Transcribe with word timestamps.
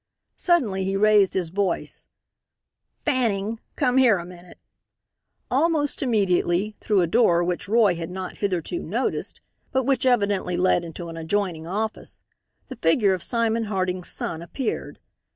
Suddenly 0.37 0.83
he 0.83 0.97
raised 0.97 1.35
his 1.35 1.49
voice: 1.49 2.07
"Fanning! 3.05 3.59
Come 3.75 3.97
here 3.97 4.17
a 4.17 4.25
minute." 4.25 4.57
Almost 5.51 6.01
immediately, 6.01 6.75
through 6.81 7.01
a 7.01 7.05
door 7.05 7.43
which 7.43 7.67
Roy 7.67 7.93
had 7.93 8.09
not 8.09 8.37
hitherto 8.39 8.81
noticed, 8.81 9.41
but 9.71 9.83
which 9.83 10.07
evidently 10.07 10.57
led 10.57 10.83
into 10.83 11.07
an 11.09 11.17
adjoining 11.17 11.67
office, 11.67 12.23
the 12.67 12.77
figure 12.77 13.13
of 13.13 13.21
Simon 13.21 13.65
Harding's 13.65 14.09
son 14.09 14.41
appeared. 14.41 14.97